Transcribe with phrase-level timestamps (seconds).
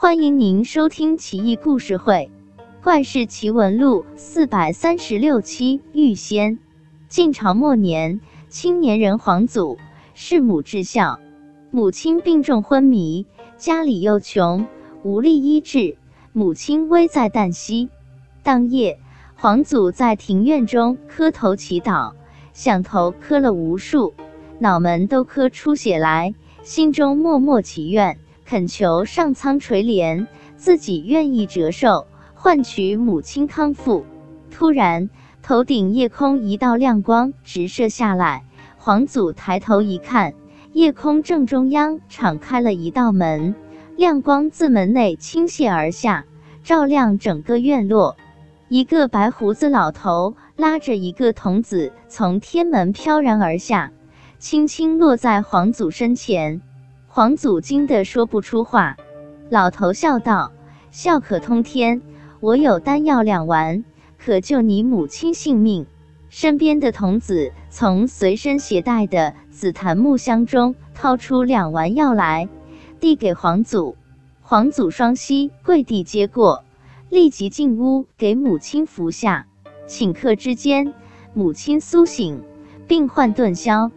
[0.00, 2.30] 欢迎您收听《奇异故事会·
[2.84, 5.80] 怪事奇闻录》四百三十六期。
[5.92, 6.60] 玉仙。
[7.08, 9.76] 晋朝末年，青年人皇祖
[10.14, 11.18] 弑母至孝，
[11.72, 13.26] 母亲病重昏迷，
[13.56, 14.68] 家里又穷，
[15.02, 15.96] 无力医治，
[16.32, 17.88] 母亲危在旦夕。
[18.44, 19.00] 当夜，
[19.34, 22.12] 皇祖在庭院中磕头祈祷，
[22.52, 24.14] 想头磕了无数，
[24.60, 28.16] 脑门都磕出血来，心中默默祈愿。
[28.48, 30.26] 恳求上苍垂怜，
[30.56, 34.06] 自己愿意折寿，换取母亲康复。
[34.50, 35.10] 突然，
[35.42, 38.46] 头顶夜空一道亮光直射下来，
[38.78, 40.32] 皇祖抬头一看，
[40.72, 43.54] 夜空正中央敞开了一道门，
[43.96, 46.24] 亮光自门内倾泻而下，
[46.62, 48.16] 照亮整个院落。
[48.70, 53.92] 一个白胡子老头拉着一个童子从天门飘然而下，
[54.38, 56.62] 轻轻落在皇祖身前。
[57.10, 58.96] 皇祖惊得说不出话，
[59.48, 60.52] 老头笑道
[60.92, 62.02] ：“笑可通天，
[62.38, 63.82] 我有丹药两丸，
[64.18, 65.86] 可救你母亲性命。”
[66.28, 72.50] 身边的童子从随身携带的紫檀木箱中掏出两丸药来，
[73.00, 73.96] 递给皇祖。
[74.42, 76.62] 皇祖双膝跪地接过，
[77.08, 79.46] 立即进屋给母亲服下。
[79.88, 80.92] 顷刻之间，
[81.32, 82.42] 母亲苏醒，
[82.86, 83.90] 病患顿消。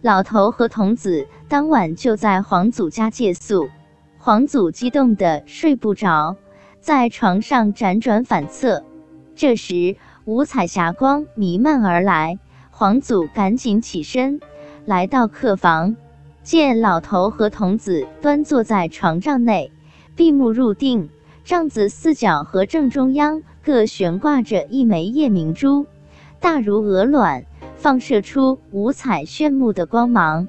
[0.00, 3.68] 老头和童子当晚就在皇祖家借宿，
[4.16, 6.34] 皇祖激动的睡不着，
[6.80, 8.82] 在床上辗转反侧。
[9.36, 12.38] 这时，五彩霞光弥漫而来，
[12.70, 14.40] 皇祖赶紧起身，
[14.86, 15.94] 来到客房，
[16.42, 19.70] 见老头和童子端坐在床帐内，
[20.16, 21.10] 闭目入定，
[21.44, 25.84] 帐子四角和正中央各悬挂着一枚夜明珠，
[26.40, 27.44] 大如鹅卵。
[27.76, 30.48] 放射出五彩炫目的光芒，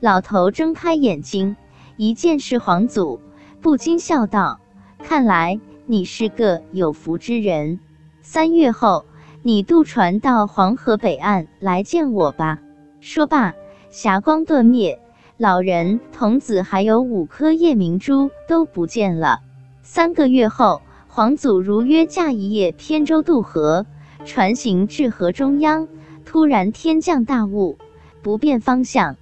[0.00, 1.56] 老头睁开眼睛，
[1.98, 3.20] 一见是皇祖，
[3.60, 4.58] 不禁笑道
[5.04, 7.80] ：“看来你是个有福之人。
[8.22, 9.04] 三月后，
[9.42, 12.60] 你渡船到黄河北岸来见我吧。”
[13.00, 13.52] 说罢，
[13.90, 15.02] 霞光顿灭，
[15.36, 19.40] 老人、童子还有五颗夜明珠都不见了。
[19.82, 23.84] 三个月后，皇祖如约驾一叶扁舟渡河，
[24.24, 25.88] 船行至河中央。
[26.24, 27.76] 突然天降大雾，
[28.22, 29.16] 不辨方向。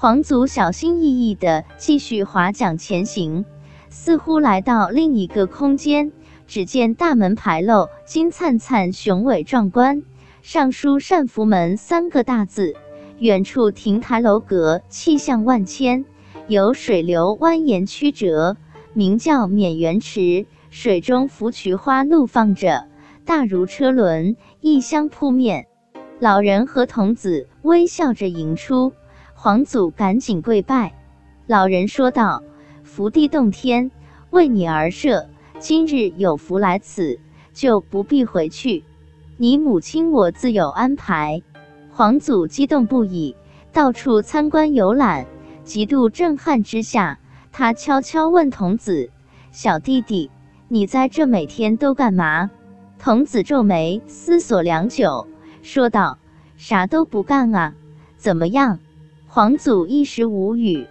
[0.00, 3.44] 皇族小心翼翼地继续划桨前行，
[3.90, 6.10] 似乎来到另一个空间。
[6.46, 10.02] 只见大门牌楼金灿灿、雄伟壮观，
[10.40, 12.76] 上书“善福门”三个大字。
[13.18, 16.06] 远处亭台楼阁，气象万千，
[16.48, 18.56] 有水流蜿蜒曲折，
[18.94, 20.46] 名叫冕元池。
[20.70, 22.86] 水中芙蕖花怒放着，
[23.26, 25.66] 大如车轮，异香扑面。
[26.20, 28.94] 老人和童子微笑着迎出，
[29.42, 30.92] 皇祖赶紧跪拜。
[31.46, 32.42] 老人说道
[32.84, 33.90] ：“福地洞天，
[34.28, 37.18] 为你而设，今日有福来此，
[37.54, 38.84] 就不必回去。
[39.38, 41.40] 你母亲我自有安排。”
[41.90, 43.34] 皇祖激动不已，
[43.72, 45.26] 到处参观游览，
[45.64, 47.18] 极度震撼之下，
[47.50, 49.08] 他悄悄问童子
[49.52, 50.30] ：“小弟弟，
[50.68, 52.50] 你在这每天都干嘛？”
[53.00, 55.26] 童子皱眉思索良久。
[55.62, 56.18] 说道
[56.58, 57.72] ：“啥都不干啊，
[58.18, 58.78] 怎么样？”
[59.32, 60.84] 皇祖一时无语。